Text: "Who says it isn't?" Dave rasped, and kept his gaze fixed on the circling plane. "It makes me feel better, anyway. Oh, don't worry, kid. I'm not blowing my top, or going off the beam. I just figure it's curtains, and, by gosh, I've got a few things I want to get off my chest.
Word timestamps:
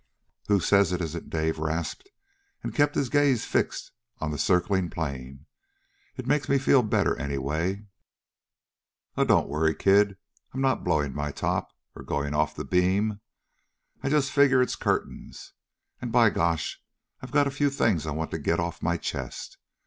"Who 0.47 0.59
says 0.59 0.91
it 0.91 0.99
isn't?" 0.99 1.29
Dave 1.29 1.59
rasped, 1.59 2.09
and 2.63 2.73
kept 2.73 2.95
his 2.95 3.07
gaze 3.07 3.45
fixed 3.45 3.91
on 4.19 4.31
the 4.31 4.39
circling 4.39 4.89
plane. 4.89 5.45
"It 6.17 6.25
makes 6.25 6.49
me 6.49 6.57
feel 6.57 6.81
better, 6.81 7.15
anyway. 7.17 7.85
Oh, 9.15 9.25
don't 9.25 9.47
worry, 9.47 9.75
kid. 9.75 10.17
I'm 10.55 10.61
not 10.61 10.83
blowing 10.83 11.13
my 11.13 11.31
top, 11.31 11.69
or 11.95 12.01
going 12.01 12.33
off 12.33 12.55
the 12.55 12.65
beam. 12.65 13.19
I 14.01 14.09
just 14.09 14.31
figure 14.31 14.59
it's 14.59 14.75
curtains, 14.75 15.53
and, 16.01 16.11
by 16.11 16.31
gosh, 16.31 16.81
I've 17.21 17.29
got 17.29 17.45
a 17.45 17.51
few 17.51 17.69
things 17.69 18.07
I 18.07 18.11
want 18.11 18.31
to 18.31 18.39
get 18.39 18.59
off 18.59 18.81
my 18.81 18.97
chest. 18.97 19.59